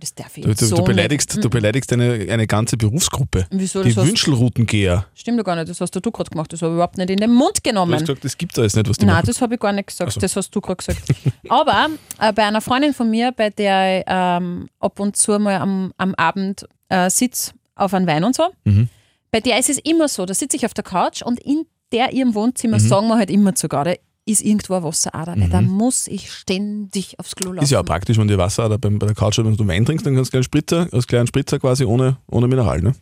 das 0.00 0.14
darf 0.14 0.36
ich 0.36 0.42
Du, 0.44 0.50
jetzt 0.50 0.60
du, 0.62 0.66
so 0.66 0.76
du 0.76 0.84
beleidigst, 0.84 1.30
nicht. 1.34 1.44
du 1.44 1.48
beleidigst 1.50 1.92
eine, 1.92 2.26
eine 2.30 2.46
ganze 2.46 2.76
Berufsgruppe. 2.76 3.46
Wieso? 3.50 3.82
Die 3.82 3.94
Wünschelroutengeher. 3.96 5.06
stimmt 5.14 5.38
doch 5.38 5.44
gar 5.44 5.56
nicht, 5.56 5.68
das 5.68 5.80
hast 5.80 5.92
du 5.94 6.00
gerade 6.00 6.30
gemacht. 6.30 6.52
Das 6.52 6.62
habe 6.62 6.72
ich 6.72 6.74
überhaupt 6.74 6.98
nicht 6.98 7.10
in 7.10 7.16
den 7.18 7.30
Mund 7.32 7.50
Du 7.50 7.54
hast 7.56 7.62
genommen. 7.64 7.98
gesagt, 7.98 8.24
das 8.24 8.36
gibt 8.36 8.52
es 8.52 8.58
alles 8.58 8.74
nicht, 8.76 8.88
was 8.88 8.96
die 8.98 9.06
Nein, 9.06 9.16
machen. 9.16 9.26
das 9.26 9.40
habe 9.40 9.54
ich 9.54 9.60
gar 9.60 9.72
nicht 9.72 9.86
gesagt. 9.88 10.12
So. 10.12 10.20
Das 10.20 10.34
hast 10.36 10.50
du 10.50 10.60
gerade 10.60 10.76
gesagt. 10.76 11.02
Aber 11.48 11.88
äh, 12.20 12.32
bei 12.32 12.44
einer 12.44 12.60
Freundin 12.60 12.92
von 12.94 13.08
mir, 13.10 13.32
bei 13.32 13.50
der 13.50 13.98
ich 14.00 14.04
ähm, 14.08 14.68
ab 14.80 14.98
und 15.00 15.16
zu 15.16 15.38
mal 15.38 15.56
am, 15.56 15.92
am 15.96 16.14
Abend 16.16 16.66
äh, 16.88 17.08
sitze 17.10 17.52
auf 17.76 17.94
einem 17.94 18.06
Wein 18.06 18.24
und 18.24 18.34
so, 18.34 18.44
Mhm. 18.64 18.88
bei 19.30 19.40
der 19.40 19.58
ist 19.58 19.70
es 19.70 19.78
immer 19.78 20.08
so, 20.08 20.26
da 20.26 20.34
sitze 20.34 20.56
ich 20.56 20.66
auf 20.66 20.74
der 20.74 20.84
Couch 20.84 21.22
und 21.22 21.38
in 21.40 21.66
der 21.92 22.12
ihrem 22.12 22.34
Wohnzimmer 22.34 22.78
Mhm. 22.78 22.88
sagen 22.88 23.08
wir 23.08 23.16
halt 23.16 23.30
immer 23.30 23.54
zu 23.54 23.68
da 23.68 23.94
ist 24.30 24.42
irgendwo 24.42 24.74
eine 24.74 24.84
Wasserader, 24.84 25.34
weil 25.38 25.48
da 25.48 25.60
muss 25.60 26.06
ich 26.06 26.30
ständig 26.32 27.18
aufs 27.18 27.34
Klo 27.36 27.52
laufen. 27.52 27.64
Ist 27.64 27.70
ja 27.70 27.80
auch 27.80 27.84
praktisch, 27.84 28.18
wenn 28.18 28.28
du 28.28 28.36
Wasser 28.38 28.66
oder 28.66 28.78
beim, 28.78 28.98
bei 28.98 29.06
der 29.06 29.14
Couch, 29.16 29.38
wenn 29.38 29.56
du 29.56 29.66
Wein 29.68 29.84
trinkst, 29.84 30.04
dann 30.06 30.14
kannst 30.14 30.32
du 30.32 30.36
einen 30.38 30.44
Spritzer, 30.44 30.88
als 30.92 31.06
kleinen 31.06 31.26
Spritzer 31.26 31.58
quasi 31.58 31.84
ohne, 31.84 32.16
ohne 32.30 32.46
Mineral. 32.48 32.80
Ne? 32.80 32.94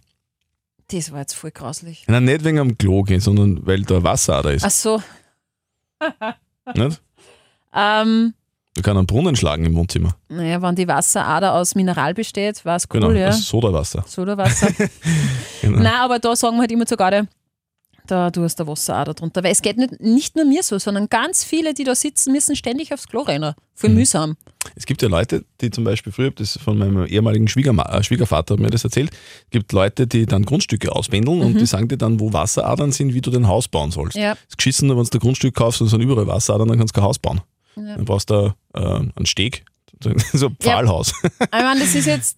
Das 0.90 1.12
war 1.12 1.20
jetzt 1.20 1.34
voll 1.34 1.50
grauslich. 1.50 2.04
Nein, 2.08 2.25
nicht 2.25 2.44
wegen 2.44 2.58
am 2.58 2.76
Klo 2.78 3.02
gehen, 3.02 3.20
sondern 3.20 3.66
weil 3.66 3.82
da 3.82 4.02
Wasserader 4.02 4.54
ist. 4.54 4.64
Ach 4.64 4.70
so, 4.70 5.02
Nicht? 6.75 7.00
ähm, 7.75 8.34
Du 8.75 8.82
kannst 8.82 8.98
einen 8.98 9.06
Brunnen 9.06 9.34
schlagen 9.34 9.64
im 9.64 9.75
Wohnzimmer. 9.75 10.14
naja, 10.28 10.62
wenn 10.62 10.76
die 10.76 10.86
Wasserader 10.86 11.54
aus 11.54 11.75
Mineral 11.75 12.14
besteht, 12.14 12.64
war 12.64 12.76
es 12.76 12.84
cool, 12.92 13.00
Genau, 13.00 13.12
ja. 13.12 13.32
Sodawasser. 13.32 14.04
Sodawasser. 14.06 14.69
Genau. 15.60 15.78
Nein, 15.80 15.92
aber 15.96 16.20
da 16.20 16.36
sagen 16.36 16.56
wir 16.56 16.60
halt 16.60 16.70
immer 16.70 16.86
zu 16.86 16.96
Garde, 16.96 17.26
da 18.10 18.31
du 18.31 18.43
hast 18.43 18.58
der 18.58 18.66
Wasserader 18.66 19.14
drunter. 19.14 19.43
Weil 19.44 19.52
es 19.52 19.62
geht 19.62 19.76
nicht, 19.76 20.00
nicht 20.00 20.37
nur 20.37 20.44
mir 20.44 20.62
so, 20.62 20.78
sondern 20.78 21.08
ganz 21.08 21.44
viele, 21.44 21.75
die 21.75 21.84
da 21.84 21.94
sitzen, 21.94 22.32
müssen 22.32 22.56
ständig 22.56 22.93
aufs 22.93 23.06
Klo 23.08 23.22
rennen. 23.22 23.55
Voll 23.75 23.90
Mhm. 23.90 23.96
mühsam. 23.96 24.37
Es 24.75 24.87
gibt 24.87 25.00
ja 25.02 25.08
Leute, 25.08 25.44
die 25.60 25.70
zum 25.70 25.84
Beispiel, 25.84 26.12
früher, 26.12 26.31
das 26.32 26.58
von 26.58 26.76
meinem 26.76 27.06
ehemaligen 27.06 27.49
Schwiegerma 27.49 28.02
Schwiegervater 28.02 28.55
hat 28.55 28.60
mir 28.60 28.70
das 28.70 28.84
erzählt, 28.84 29.10
es 29.12 29.50
gibt 29.50 29.72
Leute, 29.72 30.06
die 30.06 30.26
dann 30.26 30.44
Grundstücke 30.44 30.93
auspendeln 30.93 31.40
und 31.43 31.58
die 31.60 31.66
sagen 31.66 31.88
dir 31.88 31.96
dann, 31.96 32.19
wo 32.20 32.32
Wasseradern 32.32 32.93
sind, 32.93 33.14
wie 33.14 33.20
du 33.20 33.31
dein 33.31 33.46
Haus 33.46 33.69
bauen 33.69 33.90
sollst. 33.90 34.16
Mhm. 34.16 34.22
Ja. 34.22 34.31
Das 34.34 34.43
ist 34.50 34.58
geschissen, 34.58 34.88
wenn 34.90 34.96
du 34.96 35.02
ein 35.02 35.20
Grundstück 35.20 35.54
kaufst 35.54 35.81
und 35.81 35.87
es 35.87 35.90
sind 35.93 36.00
überall 36.00 36.26
Wasseradern, 36.26 36.69
dann 36.69 36.78
kannst 36.78 36.94
du 36.96 37.00
kein 37.00 37.08
Haus 37.08 37.19
bauen. 37.19 37.40
Ja. 37.76 37.96
Dann 37.96 38.04
brauchst 38.04 38.31
du 38.31 38.52
äh, 38.75 38.81
einen 38.81 39.26
Steg, 39.26 39.64
so 40.32 40.46
ein 40.46 40.56
Pfahlhaus. 40.60 41.12
Ich 41.40 41.50
meine, 41.52 41.80
das 41.80 41.94
ist 41.94 42.06
jetzt, 42.06 42.36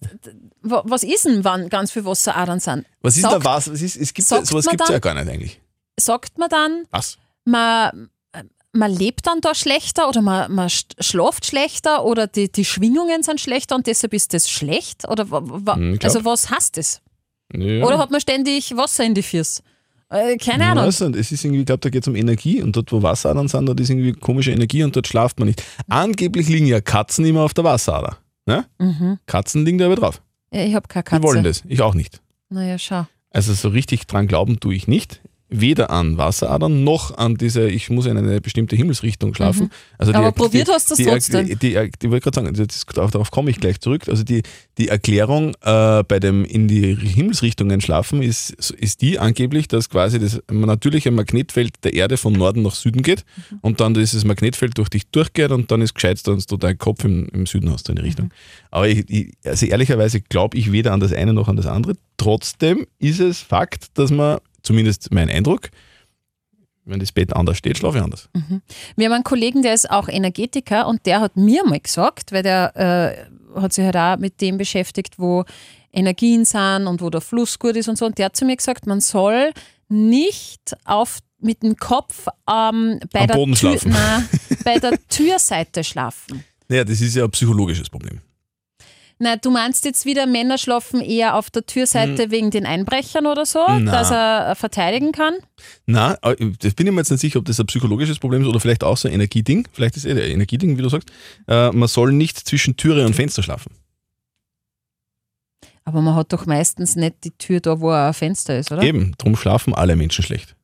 wa- 0.61 0.83
was 0.85 1.03
ist 1.03 1.25
denn, 1.25 1.43
wenn 1.43 1.69
ganz 1.69 1.91
viele 1.91 2.05
Wasseradern 2.05 2.59
sind? 2.59 2.85
Was 3.01 3.15
ist 3.15 3.21
Sagt- 3.23 3.33
da 3.35 3.43
was? 3.45 3.71
Was 3.71 3.81
ist, 3.81 3.95
es 3.97 4.13
gibt 4.13 4.27
sagt 4.27 4.47
sowas 4.47 4.65
gibt 4.67 4.81
es 4.81 4.89
ja 4.89 4.99
gar 4.99 5.13
nicht 5.13 5.29
eigentlich. 5.29 5.59
Sagt 5.99 6.37
man 6.37 6.49
dann, 6.49 6.83
Was? 6.91 7.17
man, 7.45 8.09
man 8.73 8.91
lebt 8.91 9.27
dann 9.27 9.41
da 9.41 9.53
schlechter 9.53 10.07
oder 10.07 10.21
man, 10.21 10.51
man 10.53 10.69
sch- 10.69 10.85
schlaft 10.99 11.45
schlechter 11.45 12.05
oder 12.05 12.27
die, 12.27 12.51
die 12.51 12.63
Schwingungen 12.65 13.21
sind 13.23 13.41
schlechter 13.41 13.75
und 13.75 13.85
deshalb 13.87 14.13
ist 14.13 14.33
das 14.33 14.49
schlecht? 14.49 15.07
Oder 15.07 15.25
Hm, 15.29 15.99
also 16.03 16.23
was 16.25 16.49
heißt 16.49 16.77
das? 16.77 17.01
Ja. 17.53 17.85
Oder 17.85 17.97
hat 17.97 18.11
man 18.11 18.21
ständig 18.21 18.75
Wasser 18.77 19.03
in 19.03 19.13
die 19.13 19.23
Füße? 19.23 19.61
Äh, 20.11 20.37
keine 20.37 20.63
Ich 20.65 20.69
Ahnung. 20.69 20.85
weiß 20.85 20.99
nicht, 21.01 21.15
es 21.15 21.31
ist 21.31 21.43
irgendwie, 21.45 21.61
ich 21.61 21.65
glaube, 21.65 21.79
da 21.79 21.89
geht 21.89 22.03
es 22.03 22.07
um 22.07 22.15
Energie 22.15 22.61
und 22.61 22.75
dort, 22.75 22.91
wo 22.91 23.01
Wasseradern 23.01 23.47
sind, 23.47 23.65
dort 23.65 23.79
ist 23.79 23.89
irgendwie 23.89 24.11
komische 24.11 24.51
Energie 24.51 24.83
und 24.83 24.95
dort 24.95 25.07
schlaft 25.07 25.39
man 25.39 25.47
nicht. 25.47 25.63
Angeblich 25.89 26.49
liegen 26.49 26.65
ja 26.67 26.81
Katzen 26.81 27.25
immer 27.25 27.41
auf 27.41 27.53
der 27.53 27.63
Wasserader. 27.63 28.17
Ne? 28.45 28.65
Mhm. 28.79 29.19
Katzen 29.25 29.63
liegen 29.65 29.77
da 29.77 29.85
aber 29.85 29.95
drauf. 29.95 30.21
Ja, 30.53 30.63
ich 30.65 30.75
habe 30.75 30.87
keine 30.87 31.03
Die 31.05 31.09
Katze. 31.11 31.23
wollen 31.23 31.43
das, 31.43 31.63
ich 31.67 31.81
auch 31.81 31.93
nicht. 31.93 32.21
Naja, 32.49 32.77
schau. 32.77 33.07
Also 33.29 33.53
so 33.53 33.69
richtig 33.69 34.07
dran 34.07 34.27
glauben 34.27 34.59
tue 34.59 34.75
ich 34.75 34.87
nicht. 34.87 35.21
Weder 35.53 35.91
an 35.91 36.17
Wasseradern 36.17 36.85
noch 36.85 37.17
an 37.17 37.35
diese, 37.35 37.69
ich 37.69 37.89
muss 37.89 38.05
in 38.05 38.15
eine 38.17 38.39
bestimmte 38.39 38.77
Himmelsrichtung 38.77 39.33
schlafen. 39.35 39.69
Also 39.97 40.13
Mhm. 40.13 40.17
Aber 40.17 40.31
probiert 40.31 40.69
hast 40.69 40.89
du's 40.89 40.97
die, 40.97 41.03
trotzdem. 41.03 41.45
Die, 41.45 41.55
die, 41.57 41.73
die, 41.73 41.91
die 42.01 42.09
wollte 42.09 42.31
gerade 42.31 42.45
sagen, 42.53 42.67
das, 42.67 42.85
darauf, 42.85 43.11
darauf 43.11 43.31
komme 43.31 43.49
ich 43.51 43.59
gleich 43.59 43.81
zurück. 43.81 44.07
Also 44.07 44.23
die, 44.23 44.43
die 44.77 44.87
Erklärung 44.87 45.53
äh, 45.61 46.03
bei 46.07 46.19
dem 46.21 46.45
in 46.45 46.69
die 46.69 46.95
Himmelsrichtungen 46.95 47.81
schlafen 47.81 48.21
ist, 48.23 48.51
ist 48.71 49.01
die 49.01 49.19
angeblich, 49.19 49.67
dass 49.67 49.89
quasi 49.89 50.19
das 50.19 50.41
natürliche 50.49 51.11
Magnetfeld 51.11 51.83
der 51.83 51.93
Erde 51.93 52.15
von 52.15 52.31
Norden 52.33 52.61
nach 52.61 52.75
Süden 52.75 53.01
geht 53.01 53.25
Mhm. 53.51 53.57
und 53.61 53.79
dann 53.81 53.93
dieses 53.93 54.23
Magnetfeld 54.23 54.77
durch 54.77 54.87
dich 54.89 55.07
durchgeht 55.07 55.51
und 55.51 55.69
dann 55.69 55.81
ist 55.81 55.93
gescheit, 55.95 56.25
dass 56.25 56.45
du 56.45 56.55
deinen 56.57 56.77
Kopf 56.77 57.03
im, 57.03 57.27
im 57.33 57.45
Süden 57.45 57.69
hast 57.71 57.89
in 57.89 57.95
die 57.97 58.01
Richtung. 58.01 58.27
Mhm. 58.27 58.31
Aber 58.71 58.87
ich, 58.87 59.09
ich, 59.09 59.33
also 59.43 59.65
ehrlicherweise 59.65 60.21
glaube 60.21 60.57
ich 60.57 60.71
weder 60.71 60.93
an 60.93 61.01
das 61.01 61.11
eine 61.11 61.33
noch 61.33 61.49
an 61.49 61.57
das 61.57 61.65
andere. 61.65 61.95
Trotzdem 62.17 62.85
ist 62.99 63.19
es 63.19 63.39
Fakt, 63.41 63.97
dass 63.97 64.11
man, 64.11 64.37
zumindest 64.63 65.11
mein 65.13 65.29
Eindruck, 65.29 65.69
wenn 66.85 66.99
das 66.99 67.11
Bett 67.11 67.33
anders 67.35 67.57
steht, 67.57 67.77
schlafe 67.77 67.99
ich 67.99 68.03
anders. 68.03 68.29
Wir 68.95 69.05
haben 69.05 69.13
einen 69.13 69.23
Kollegen, 69.23 69.61
der 69.61 69.73
ist 69.73 69.89
auch 69.89 70.07
Energetiker 70.07 70.87
und 70.87 71.05
der 71.05 71.21
hat 71.21 71.37
mir 71.37 71.63
mal 71.65 71.79
gesagt, 71.79 72.31
weil 72.31 72.43
der 72.43 72.75
äh, 73.55 73.59
hat 73.59 73.73
sich 73.73 73.85
halt 73.85 73.97
auch 73.97 74.17
mit 74.17 74.41
dem 74.41 74.57
beschäftigt, 74.57 75.19
wo 75.19 75.45
Energien 75.93 76.45
sind 76.45 76.87
und 76.87 77.01
wo 77.01 77.09
der 77.09 77.21
Fluss 77.21 77.59
gut 77.59 77.75
ist 77.75 77.87
und 77.87 77.97
so. 77.97 78.05
Und 78.05 78.17
der 78.17 78.25
hat 78.25 78.35
zu 78.35 78.45
mir 78.45 78.55
gesagt, 78.55 78.87
man 78.87 79.01
soll 79.01 79.51
nicht 79.89 80.75
auf 80.85 81.19
mit 81.39 81.63
dem 81.63 81.75
Kopf 81.75 82.27
ähm, 82.49 82.99
bei, 83.11 83.21
Am 83.21 83.27
der 83.27 83.33
Boden 83.33 83.53
Tür, 83.55 83.77
schlafen. 83.77 83.91
nein, 83.91 84.29
bei 84.63 84.79
der 84.79 84.97
Türseite 85.09 85.83
schlafen. 85.83 86.43
Naja, 86.67 86.83
das 86.83 87.01
ist 87.01 87.15
ja 87.15 87.25
ein 87.25 87.31
psychologisches 87.31 87.89
Problem. 87.89 88.21
Na, 89.23 89.35
du 89.35 89.51
meinst 89.51 89.85
jetzt 89.85 90.05
wieder, 90.05 90.25
Männer 90.25 90.57
schlafen 90.57 90.99
eher 90.99 91.35
auf 91.35 91.51
der 91.51 91.63
Türseite 91.63 92.31
wegen 92.31 92.49
den 92.49 92.65
Einbrechern 92.65 93.27
oder 93.27 93.45
so, 93.45 93.67
Hm. 93.67 93.83
Na. 93.83 93.91
dass 93.91 94.09
er 94.09 94.49
äh, 94.49 94.55
verteidigen 94.55 95.11
kann? 95.11 95.35
Na, 95.85 96.17
bin 96.39 96.57
ich 96.59 96.77
mir 96.79 96.95
jetzt 96.97 97.11
nicht 97.11 97.19
sicher, 97.21 97.37
ob 97.37 97.45
das 97.45 97.59
ein 97.59 97.67
psychologisches 97.67 98.17
Problem 98.17 98.41
ist 98.41 98.47
oder 98.47 98.59
vielleicht 98.59 98.83
auch 98.83 98.97
so 98.97 99.07
ein 99.07 99.13
Energieding. 99.13 99.67
Vielleicht 99.73 99.95
ist 99.95 100.05
es 100.05 100.09
eh 100.09 100.19
ein 100.19 100.31
Energieding, 100.31 100.75
wie 100.75 100.81
du 100.81 100.89
sagst. 100.89 101.11
Äh, 101.47 101.71
man 101.71 101.87
soll 101.87 102.13
nicht 102.13 102.39
zwischen 102.39 102.77
Türe 102.77 103.05
und 103.05 103.13
Fenster 103.15 103.43
schlafen. 103.43 103.71
Aber 105.83 106.01
man 106.01 106.15
hat 106.15 106.33
doch 106.33 106.47
meistens 106.47 106.95
nicht 106.95 107.23
die 107.23 107.31
Tür 107.31 107.59
da, 107.59 107.79
wo 107.79 107.91
ein 107.91 108.15
Fenster 108.15 108.57
ist, 108.57 108.71
oder? 108.71 108.81
Eben, 108.81 109.13
darum 109.19 109.35
schlafen 109.35 109.75
alle 109.75 109.95
Menschen 109.95 110.23
schlecht. 110.23 110.55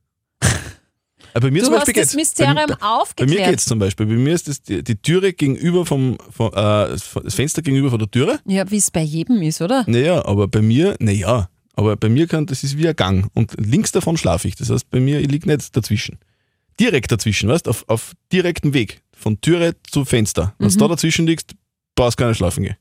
Aber 1.38 1.48
bei 1.48 1.51
mir 1.51 1.60
Du 1.60 1.65
zum 1.65 1.75
hast 1.75 1.86
Beispiel 1.86 2.01
das 2.03 2.12
geht's. 2.12 2.15
Mysterium 2.15 2.56
bei, 2.56 2.65
bei, 2.65 2.75
bei 2.75 2.86
aufgeklärt. 2.88 3.39
mir 3.39 3.46
geht 3.50 3.60
es 3.60 3.65
zum 3.65 3.79
Beispiel. 3.79 4.06
Bei 4.06 4.13
mir 4.15 4.34
ist 4.34 4.48
das 4.48 4.62
die, 4.62 4.84
die 4.84 4.96
Türe 4.96 5.34
gegenüber 5.34 5.86
vom, 5.86 6.17
vom 6.32 6.48
äh, 6.48 6.51
das 6.53 7.36
Fenster 7.36 7.62
gegenüber 7.62 7.89
von 7.91 8.00
der 8.00 8.10
Türe. 8.10 8.39
Ja, 8.46 8.70
wie 8.72 8.77
es 8.77 8.89
bei 8.91 9.01
jedem 9.01 9.41
ist, 9.41 9.62
oder? 9.62 9.84
Naja, 9.88 10.25
aber 10.25 10.48
bei 10.48 10.62
mir, 10.62 10.96
naja, 11.00 11.50
aber 11.75 11.96
bei 11.96 12.10
mir 12.10 12.27
kann, 12.27 12.46
das 12.48 12.63
ist 12.63 12.77
wie 12.77 12.88
ein 12.88 12.96
Gang 12.96 13.29
und 13.36 13.53
links 13.60 13.91
davon 13.91 14.17
schlafe 14.17 14.48
ich. 14.48 14.56
Das 14.56 14.70
heißt, 14.72 14.89
bei 14.89 15.00
mir, 15.00 15.20
ich 15.20 15.29
liege 15.29 15.48
nicht 15.48 15.75
dazwischen. 15.77 16.17
Direkt 16.79 17.12
dazwischen, 17.12 17.50
weißt 17.50 17.67
auf, 17.67 17.86
auf 17.88 18.13
direktem 18.32 18.74
Weg. 18.74 19.01
Von 19.15 19.39
Türe 19.41 19.75
zu 19.89 20.06
Fenster. 20.06 20.53
Wenn 20.60 20.67
Mhm. 20.67 20.74
du 20.74 20.77
da 20.79 20.88
dazwischen 20.89 21.27
liegst, 21.27 21.51
brauchst 21.96 22.20
du 22.20 22.24
gar 22.24 22.29
nicht 22.29 22.38
schlafen 22.38 22.63
gehen. 22.63 22.77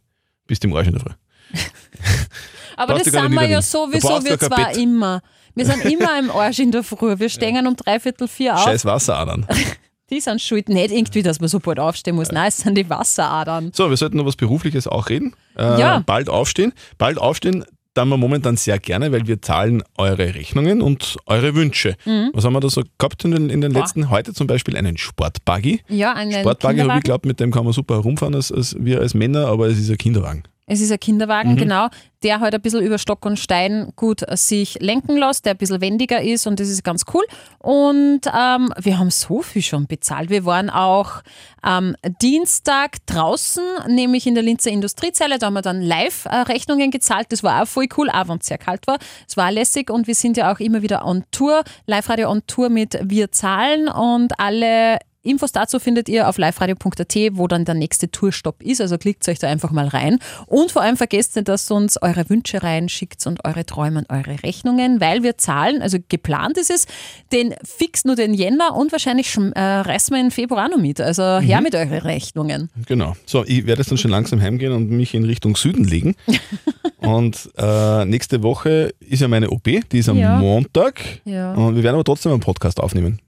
Bist 0.47 0.65
im 0.65 0.75
Arsch 0.75 0.87
in 0.87 0.93
der 0.95 1.03
Früh. 1.03 1.13
Aber 2.77 2.95
das 2.95 3.05
du 3.05 3.11
sind 3.11 3.31
nicht 3.31 3.41
wir 3.41 3.49
ja. 3.49 3.61
Du 3.61 3.65
sowieso, 3.67 4.25
wir 4.25 4.39
zwar 4.39 4.75
immer. 4.77 5.23
Wir 5.57 5.67
sind 5.67 5.85
immer 5.93 6.17
im 6.19 6.31
Arsch 6.31 6.61
in 6.61 6.71
der 6.71 6.85
Früh. 6.85 7.19
Wir 7.19 7.29
stehen 7.29 7.67
um 7.67 7.75
dreiviertel 7.75 8.29
vier 8.29 8.55
auf. 8.55 8.63
Scheiß 8.63 8.85
Wasseradern. 8.85 9.47
Die 10.11 10.21
sind 10.21 10.41
schuld. 10.41 10.69
Nicht 10.69 10.93
irgendwie, 10.93 11.23
dass 11.25 11.41
man 11.41 11.49
so 11.49 11.59
bald 11.59 11.81
aufstehen 11.81 12.15
muss. 12.15 12.31
Nein, 12.31 12.47
es 12.47 12.59
sind 12.59 12.79
die 12.79 12.89
Wasseradern. 12.89 13.73
So, 13.75 13.91
wir 13.91 13.97
sollten 13.97 14.19
noch 14.19 14.25
was 14.27 14.37
Berufliches 14.37 14.87
auch 14.87 15.09
reden. 15.09 15.35
Äh, 15.59 15.81
Ja. 15.81 15.99
Bald 16.07 16.29
aufstehen. 16.29 16.73
Bald 16.97 17.19
aufstehen, 17.19 17.65
dann 17.95 18.09
wir 18.11 18.17
momentan 18.17 18.57
sehr 18.57 18.79
gerne, 18.79 19.11
weil 19.11 19.27
wir 19.27 19.43
zahlen 19.43 19.83
eure 19.99 20.35
Rechnungen 20.37 20.81
und 20.81 21.17
eure 21.27 21.57
Wünsche. 21.57 21.97
Was 22.35 22.45
haben 22.45 22.53
wir 22.53 22.61
da 22.61 22.69
so 22.69 22.83
gehabt 22.99 23.25
in 23.25 23.33
den, 23.33 23.51
in 23.51 23.61
den 23.63 23.73
Mhm. 23.73 23.79
Letzten? 23.79 24.11
Heute 24.11 24.33
zum 24.33 24.47
Beispiel 24.47 24.77
einen 24.77 24.97
Sportbuggy. 24.97 25.81
Ja, 25.89 26.13
einen 26.13 26.31
Sportbuggy 26.33 26.79
habe 26.81 26.91
ich 26.91 27.03
geglaubt, 27.03 27.27
mit 27.27 27.41
dem 27.41 27.51
kann 27.51 27.65
man 27.65 27.73
super 27.73 27.95
herumfahren 27.95 28.35
als, 28.37 28.53
als 28.53 28.77
wir 28.79 29.01
als 29.01 29.15
Männer, 29.15 29.47
aber 29.49 29.67
es 29.67 29.79
ist 29.79 29.91
ein 29.91 29.97
Kinderwagen. 29.97 30.45
Es 30.69 30.81
ist 30.81 30.91
ein 30.91 30.99
Kinderwagen, 30.99 31.53
Mhm. 31.53 31.57
genau, 31.59 31.89
der 32.25 32.41
halt 32.41 32.53
ein 32.53 32.61
bisschen 32.61 32.83
über 32.83 32.99
Stock 32.99 33.25
und 33.25 33.39
Stein 33.39 33.93
gut 33.95 34.23
sich 34.37 34.79
lenken 34.81 35.17
lässt, 35.17 35.45
der 35.45 35.55
ein 35.55 35.59
bisschen 35.59 35.81
wendiger 35.81 36.21
ist 36.21 36.47
und 36.49 36.59
das 36.59 36.69
ist 36.69 36.83
ganz 36.83 37.05
cool. 37.15 37.25
Und 37.59 38.23
ähm, 38.37 38.73
wir 38.77 38.99
haben 38.99 39.11
so 39.11 39.43
viel 39.43 39.63
schon 39.63 39.87
bezahlt. 39.87 40.29
Wir 40.29 40.45
waren 40.45 40.69
auch 40.69 41.23
am 41.63 41.95
Dienstag 42.21 42.97
draußen, 43.07 43.63
nämlich 43.89 44.27
in 44.27 44.35
der 44.35 44.43
Linzer 44.43 44.71
Industriezeile, 44.73 45.39
da 45.39 45.47
haben 45.47 45.55
wir 45.55 45.63
dann 45.63 45.83
Live-Rechnungen 45.83 46.91
gezahlt. 46.91 47.29
Das 47.31 47.45
war 47.45 47.63
auch 47.63 47.69
voll 47.69 47.87
cool, 47.97 48.11
auch 48.11 48.27
wenn 48.29 48.39
es 48.39 48.47
sehr 48.47 48.59
kalt 48.59 48.89
war. 48.89 48.99
Es 49.29 49.37
war 49.37 49.53
lässig 49.53 49.89
und 49.89 50.09
wir 50.09 50.17
sind 50.17 50.37
ja 50.37 50.53
auch 50.53 50.59
immer 50.59 50.83
wieder 50.83 51.05
on 51.07 51.23
Tour, 51.31 51.63
Live-Radio 51.87 52.29
on 52.29 52.43
Tour 52.49 52.71
mit 52.71 52.99
Wir 53.05 53.31
zahlen 53.31 53.87
und 53.89 54.39
alle 54.41 54.99
Infos 55.27 55.53
dazu 55.53 55.79
findet 55.79 56.09
ihr 56.09 56.29
auf 56.29 56.39
liveradio.at, 56.39 57.17
wo 57.33 57.47
dann 57.47 57.65
der 57.65 57.75
nächste 57.75 58.11
Tourstopp 58.11 58.63
ist. 58.63 58.81
Also 58.81 58.99
klickt 58.99 59.29
euch 59.29 59.39
da 59.39 59.49
einfach 59.49 59.71
mal 59.71 59.89
rein. 59.89 60.19
Und 60.47 60.73
vor 60.73 60.83
allem 60.83 60.97
vergesst 60.97 61.37
nicht, 61.37 61.49
dass 61.49 61.71
ihr 61.71 61.75
uns 61.77 62.01
eure 62.01 62.29
Wünsche 62.31 62.63
reinschickt 62.63 63.27
und 63.27 63.45
eure 63.45 63.67
Träume 63.67 63.99
und 64.01 64.11
eure 64.11 64.43
Rechnungen, 64.43 65.01
weil 65.01 65.23
wir 65.23 65.37
zahlen, 65.39 65.83
also 65.83 65.99
geplant 66.09 66.59
ist 66.59 66.71
es, 66.71 66.87
den 67.33 67.55
fix 67.65 68.05
nur 68.05 68.17
den 68.17 68.35
Jänner 68.35 68.75
und 68.75 68.93
wahrscheinlich 68.93 69.37
äh, 69.37 69.61
reißen 69.61 70.15
wir 70.15 70.21
in 70.21 70.31
Februar 70.31 70.69
noch 70.69 70.79
mit. 70.79 71.01
Also 71.01 71.39
her 71.41 71.61
mit 71.61 71.75
euren 71.75 71.99
Rechnungen. 71.99 72.71
Genau. 72.87 73.17
So, 73.27 73.45
ich 73.45 73.67
werde 73.67 73.81
jetzt 73.83 73.91
dann 73.91 73.99
schon 73.99 74.11
langsam 74.11 74.41
heimgehen 74.41 74.73
und 74.73 74.91
mich 74.91 75.15
in 75.15 75.25
Richtung 75.25 75.57
Süden 75.57 75.85
legen. 75.85 76.15
und 76.99 77.51
äh, 77.57 78.05
nächste 78.05 78.43
Woche 78.43 78.95
ist 79.01 79.23
ja 79.23 79.29
meine 79.29 79.51
OP, 79.51 79.65
die 79.65 79.99
ist 79.99 80.09
am 80.09 80.17
Ja. 80.17 80.39
Montag. 80.39 81.03
Ja. 81.25 81.55
Und 81.55 81.77
wir 81.77 81.83
werden 81.83 81.95
aber 81.95 82.05
trotzdem 82.05 82.33
einen 82.33 82.41
Podcast 82.41 82.81
aufnehmen. 82.81 83.19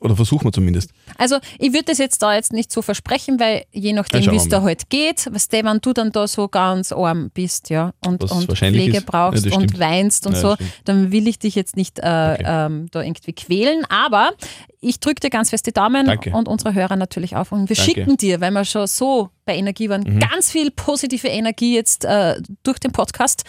Oder 0.00 0.14
versuchen 0.14 0.44
wir 0.44 0.52
zumindest. 0.52 0.90
Also 1.16 1.36
ich 1.58 1.72
würde 1.72 1.84
das 1.86 1.96
jetzt 1.98 2.20
da 2.22 2.34
jetzt 2.34 2.52
nicht 2.52 2.70
so 2.70 2.82
versprechen, 2.82 3.40
weil 3.40 3.64
je 3.72 3.94
nachdem, 3.94 4.30
wie 4.30 4.36
es 4.36 4.46
da 4.48 4.60
halt 4.60 4.90
geht, 4.90 5.26
was 5.32 5.48
der, 5.48 5.64
wenn 5.64 5.78
du 5.80 5.94
dann 5.94 6.12
da 6.12 6.28
so 6.28 6.48
ganz 6.48 6.92
arm 6.92 7.30
bist, 7.32 7.70
ja, 7.70 7.92
und, 8.04 8.22
Was 8.22 8.32
und 8.32 8.52
Pflege 8.52 8.98
ist. 8.98 9.06
brauchst 9.06 9.46
Ja, 9.46 9.56
und 9.56 9.78
weinst 9.78 10.26
und 10.26 10.34
Ja, 10.34 10.40
so, 10.40 10.56
dann 10.84 11.12
will 11.12 11.26
ich 11.28 11.38
dich 11.38 11.54
jetzt 11.54 11.76
nicht 11.76 11.98
äh, 11.98 12.02
Okay. 12.02 12.44
ähm, 12.46 12.88
da 12.90 13.00
irgendwie 13.02 13.32
quälen. 13.32 13.84
Aber 13.88 14.32
ich 14.80 15.00
drücke 15.00 15.20
dir 15.20 15.30
ganz 15.30 15.48
fest 15.48 15.66
die 15.66 15.72
Daumen 15.72 16.06
Danke. 16.06 16.30
und 16.32 16.46
unsere 16.46 16.74
Hörer 16.74 16.96
natürlich 16.96 17.34
auch. 17.34 17.50
Und 17.50 17.70
wir 17.70 17.76
Danke. 17.76 17.90
schicken 17.90 18.16
dir, 18.18 18.42
weil 18.42 18.50
wir 18.50 18.66
schon 18.66 18.86
so 18.86 19.30
bei 19.46 19.56
Energie 19.56 19.88
waren, 19.88 20.02
Mhm. 20.02 20.20
ganz 20.20 20.50
viel 20.50 20.70
positive 20.72 21.28
Energie 21.28 21.74
jetzt 21.74 22.04
äh, 22.04 22.38
durch 22.64 22.78
den 22.80 22.92
Podcast. 22.92 23.44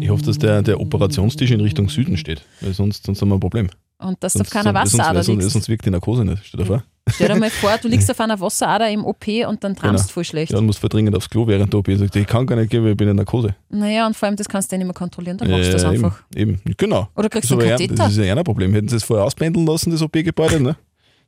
Ich 0.00 0.08
hoffe, 0.08 0.24
dass 0.24 0.38
der, 0.38 0.62
der 0.62 0.80
Operationstisch 0.80 1.50
in 1.50 1.60
Richtung 1.60 1.88
Süden 1.90 2.16
steht, 2.16 2.42
weil 2.62 2.72
sonst, 2.72 3.04
sonst 3.04 3.20
haben 3.20 3.28
wir 3.28 3.36
ein 3.36 3.40
Problem. 3.40 3.68
Und 4.00 4.22
dass 4.22 4.32
du 4.32 4.38
Sonst, 4.38 4.48
auf 4.48 4.52
keiner 4.62 4.74
Wasserader 4.74 5.22
sonst, 5.22 5.40
liegst. 5.42 5.52
sonst 5.52 5.68
wirkt 5.68 5.84
die 5.84 5.90
Narkose 5.90 6.24
nicht. 6.24 6.42
Stell 6.44 6.60
dir 6.60 6.66
vor. 6.66 6.82
Stell 7.12 7.28
dir 7.28 7.36
mal 7.38 7.50
vor, 7.50 7.76
du 7.82 7.88
liegst 7.88 8.10
auf 8.10 8.18
einer 8.20 8.38
Wasserader 8.40 8.88
im 8.90 9.04
OP 9.04 9.26
und 9.46 9.62
dann 9.62 9.74
trampst 9.76 10.04
Genau. 10.04 10.12
voll 10.14 10.24
schlecht. 10.24 10.52
Ja, 10.52 10.58
und 10.58 10.66
muss 10.66 10.78
voll 10.78 10.88
dringend 10.88 11.14
aufs 11.16 11.28
Klo 11.28 11.46
während 11.46 11.72
der 11.72 11.80
OP. 11.80 11.88
Sagt, 11.96 12.16
ich 12.16 12.26
kann 12.26 12.46
gar 12.46 12.56
nicht 12.56 12.70
gehen, 12.70 12.82
weil 12.82 12.92
ich 12.92 12.96
bin 12.96 13.08
in 13.08 13.16
Narkose. 13.16 13.54
Naja, 13.68 14.06
und 14.06 14.16
vor 14.16 14.26
allem, 14.28 14.36
das 14.36 14.48
kannst 14.48 14.70
du 14.70 14.76
ja 14.76 14.78
nicht 14.78 14.86
mehr 14.86 14.94
kontrollieren, 14.94 15.36
dann 15.38 15.50
machst 15.50 15.68
du 15.68 15.72
das 15.72 15.82
Äh, 15.82 15.88
einfach. 15.88 16.22
Eben, 16.34 16.52
eben. 16.64 16.74
Genau. 16.78 17.08
Oder 17.14 17.28
kriegst 17.28 17.50
Das 17.50 17.56
du 17.58 17.60
einen 17.62 17.70
Katheter? 17.72 17.94
das 17.94 18.12
ist 18.16 18.24
ja 18.24 18.34
ein 18.34 18.44
Problem. 18.44 18.72
Hätten 18.72 18.88
sie 18.88 18.96
es 18.96 19.04
vorher 19.04 19.26
auspendeln 19.26 19.66
lassen, 19.66 19.90
das 19.90 20.00
OP-Gebäude, 20.02 20.60
ne? 20.60 20.76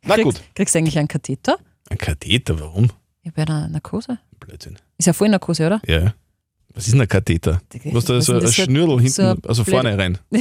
Na 0.05 0.15
Kriegst, 0.15 0.25
gut. 0.25 0.43
kriegst 0.55 0.75
du 0.75 0.79
eigentlich 0.79 0.99
einen 0.99 1.09
Katheter? 1.09 1.59
Ein 1.91 1.99
Katheter, 1.99 2.59
warum? 2.59 2.89
Ja, 3.23 3.33
bei 3.35 3.43
einer 3.43 3.69
Narkose. 3.69 4.19
Blödsinn. 4.41 4.77
Ist 4.99 5.07
ja 5.07 5.13
voll 5.13 5.29
Narkose, 5.29 5.67
oder? 5.67 5.81
Ja. 5.87 6.15
Was 6.75 6.87
ist 6.87 6.93
denn 6.95 7.03
ein 7.03 7.09
Katheter? 7.09 7.61
Was 7.93 8.07
da 8.07 8.19
so 8.23 8.33
ein 8.33 8.41
das 8.41 8.55
Schnürl 8.55 8.89
hinten, 8.99 9.09
so 9.09 9.37
also 9.47 9.63
vorne 9.63 9.99
rein. 9.99 10.17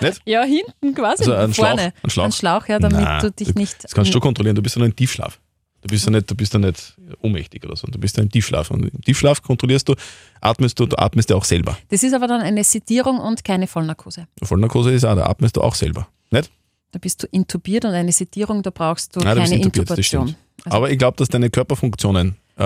Nicht? 0.00 0.20
Ja, 0.24 0.42
hinten 0.42 0.94
quasi. 0.94 1.22
Also 1.22 1.32
ein 1.34 1.54
Schlauch, 1.54 1.68
vorne. 1.68 1.92
ein 2.02 2.10
Schlauch. 2.10 2.24
Ein 2.24 2.32
Schlauch, 2.32 2.68
ja, 2.68 2.78
damit 2.78 3.00
Nein, 3.00 3.20
du 3.22 3.30
dich 3.30 3.54
nicht. 3.54 3.84
Das 3.84 3.92
kannst 3.94 4.08
du 4.08 4.12
schon 4.12 4.20
kontrollieren, 4.22 4.56
du 4.56 4.62
bist 4.62 4.74
ja 4.76 4.80
noch 4.80 4.86
im 4.86 4.96
Tiefschlaf. 4.96 5.38
Du 5.82 5.88
bist 5.88 6.04
ja 6.04 6.10
nicht, 6.10 6.28
du 6.28 6.34
bist 6.34 6.52
ja 6.52 6.58
nicht 6.58 6.96
ohnmächtig 7.22 7.64
oder 7.64 7.76
so, 7.76 7.86
du 7.86 7.98
bist 7.98 8.16
ja 8.16 8.22
im 8.24 8.30
Tiefschlaf. 8.30 8.70
Und 8.72 8.86
im 8.92 9.00
Tiefschlaf 9.02 9.40
kontrollierst 9.42 9.88
du, 9.88 9.94
atmest 10.40 10.78
du, 10.80 10.86
du 10.86 10.96
atmest 10.98 11.30
ja 11.30 11.36
auch 11.36 11.44
selber. 11.44 11.78
Das 11.88 12.02
ist 12.02 12.12
aber 12.12 12.26
dann 12.26 12.40
eine 12.40 12.64
Sedierung 12.64 13.18
und 13.20 13.44
keine 13.44 13.68
Vollnarkose. 13.68 14.26
Vollnarkose 14.42 14.90
ist 14.92 15.04
auch, 15.04 15.14
da 15.14 15.26
atmest 15.26 15.56
du 15.56 15.60
auch 15.62 15.74
selber. 15.76 16.08
Nicht? 16.30 16.50
Da 16.90 16.98
bist 16.98 17.22
du 17.22 17.26
intubiert 17.30 17.84
und 17.84 17.92
eine 17.92 18.10
Sedierung, 18.10 18.62
da 18.64 18.70
brauchst 18.70 19.14
du 19.14 19.20
Nein, 19.20 19.36
du 19.36 19.42
keine 19.42 19.58
das 19.58 19.66
Intubation. 19.66 20.28
stimmt. 20.28 20.72
Aber 20.72 20.90
ich 20.90 20.98
glaube, 20.98 21.16
dass 21.18 21.28
deine 21.28 21.50
Körperfunktionen, 21.50 22.36
äh, 22.56 22.62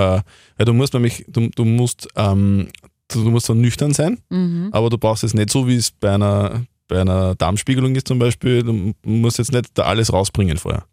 weil 0.56 0.64
du 0.64 0.72
musst 0.72 0.94
nämlich, 0.94 1.24
du, 1.28 1.48
du 1.50 1.64
musst, 1.66 2.08
ähm, 2.16 2.68
du, 3.08 3.24
du 3.24 3.30
musst 3.30 3.46
zwar 3.46 3.56
nüchtern 3.56 3.92
sein, 3.92 4.18
Mhm. 4.30 4.68
aber 4.72 4.88
du 4.88 4.96
brauchst 4.96 5.24
es 5.24 5.34
nicht 5.34 5.50
so, 5.50 5.66
wie 5.68 5.76
es 5.76 5.90
bei 5.90 6.14
einer, 6.14 6.64
bei 6.90 7.00
einer 7.00 7.34
Darmspiegelung 7.36 7.94
ist 7.94 8.08
zum 8.08 8.18
Beispiel, 8.18 8.62
du 8.62 8.94
musst 9.04 9.38
jetzt 9.38 9.52
nicht 9.52 9.70
da 9.78 9.84
alles 9.84 10.12
rausbringen 10.12 10.58
vorher. 10.58 10.84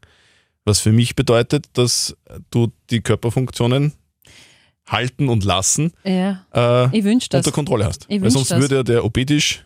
Was 0.63 0.79
für 0.79 0.91
mich 0.91 1.15
bedeutet, 1.15 1.65
dass 1.73 2.15
du 2.51 2.71
die 2.89 3.01
Körperfunktionen 3.01 3.93
halten 4.85 5.27
und 5.27 5.43
lassen 5.43 5.91
Ja, 6.03 6.45
äh, 6.53 6.97
ich 6.97 7.03
wünsche 7.03 7.29
das. 7.29 7.39
unter 7.39 7.51
Kontrolle 7.51 7.85
hast. 7.85 8.05
Ich 8.09 8.21
Weil 8.21 8.31
sonst 8.31 8.51
das. 8.51 8.59
würde 8.59 8.75
ja 8.77 8.83
der 8.83 9.03
OP-Tisch, 9.03 9.63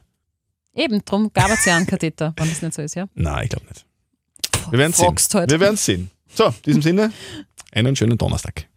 Eben, 0.73 1.03
drum 1.03 1.29
gab 1.33 1.49
es 1.51 1.65
ja 1.65 1.75
einen 1.75 1.85
Katheter, 1.85 2.33
wenn 2.37 2.47
das 2.49 2.61
nicht 2.61 2.73
so 2.73 2.81
ist, 2.81 2.95
ja. 2.95 3.05
nein, 3.13 3.43
ich 3.43 3.49
glaube 3.49 3.65
nicht. 3.67 3.85
Wir 4.69 4.79
werden 4.79 4.93
sehen. 4.93 5.05
Fragst. 5.05 5.33
Wir 5.33 5.59
werden 5.59 5.75
sehen. 5.75 6.09
So, 6.33 6.45
in 6.45 6.53
diesem 6.65 6.81
Sinne, 6.81 7.11
einen 7.73 7.93
schönen 7.95 8.17
Donnerstag. 8.17 8.67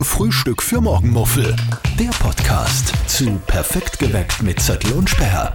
Frühstück 0.00 0.62
für 0.62 0.80
Morgenmuffel. 0.80 1.54
Der 1.98 2.10
Podcast 2.18 2.94
zu 3.08 3.26
Perfekt 3.46 3.98
geweckt 3.98 4.42
mit 4.42 4.58
Zettel 4.60 4.92
und 4.92 5.10
Sperr. 5.10 5.54